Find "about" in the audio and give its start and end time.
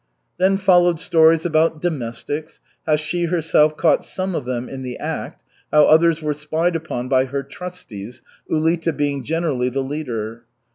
1.45-1.79